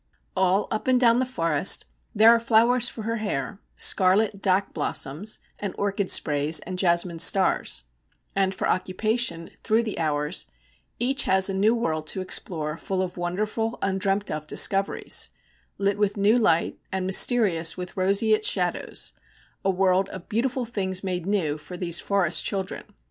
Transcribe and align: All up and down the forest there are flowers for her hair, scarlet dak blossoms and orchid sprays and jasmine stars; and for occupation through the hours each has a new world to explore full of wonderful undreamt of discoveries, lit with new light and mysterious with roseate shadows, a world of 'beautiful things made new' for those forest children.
All 0.35 0.67
up 0.71 0.87
and 0.87 0.99
down 0.99 1.19
the 1.19 1.27
forest 1.27 1.85
there 2.15 2.31
are 2.31 2.39
flowers 2.39 2.89
for 2.89 3.03
her 3.03 3.17
hair, 3.17 3.59
scarlet 3.75 4.41
dak 4.41 4.73
blossoms 4.73 5.39
and 5.59 5.75
orchid 5.77 6.09
sprays 6.09 6.59
and 6.61 6.79
jasmine 6.79 7.19
stars; 7.19 7.83
and 8.35 8.55
for 8.55 8.67
occupation 8.67 9.51
through 9.61 9.83
the 9.83 9.99
hours 9.99 10.47
each 10.97 11.25
has 11.25 11.51
a 11.51 11.53
new 11.53 11.75
world 11.75 12.07
to 12.07 12.21
explore 12.21 12.77
full 12.77 13.03
of 13.03 13.15
wonderful 13.15 13.77
undreamt 13.83 14.31
of 14.31 14.47
discoveries, 14.47 15.29
lit 15.77 15.99
with 15.99 16.17
new 16.17 16.39
light 16.39 16.79
and 16.91 17.05
mysterious 17.05 17.77
with 17.77 17.95
roseate 17.95 18.43
shadows, 18.43 19.13
a 19.63 19.69
world 19.69 20.09
of 20.09 20.27
'beautiful 20.29 20.65
things 20.65 21.03
made 21.03 21.27
new' 21.27 21.59
for 21.59 21.77
those 21.77 21.99
forest 21.99 22.43
children. 22.43 22.85